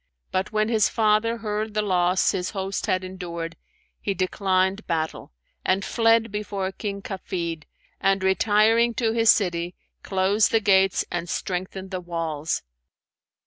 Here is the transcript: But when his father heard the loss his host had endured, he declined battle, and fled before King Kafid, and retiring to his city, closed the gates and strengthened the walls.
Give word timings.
But 0.31 0.51
when 0.51 0.67
his 0.67 0.89
father 0.89 1.37
heard 1.37 1.75
the 1.75 1.83
loss 1.83 2.31
his 2.31 2.49
host 2.57 2.87
had 2.87 3.03
endured, 3.03 3.55
he 3.99 4.15
declined 4.15 4.87
battle, 4.87 5.31
and 5.63 5.85
fled 5.85 6.31
before 6.31 6.71
King 6.71 7.03
Kafid, 7.03 7.65
and 7.99 8.23
retiring 8.23 8.95
to 8.95 9.11
his 9.11 9.29
city, 9.29 9.75
closed 10.01 10.49
the 10.49 10.59
gates 10.59 11.05
and 11.11 11.29
strengthened 11.29 11.91
the 11.91 12.01
walls. 12.01 12.63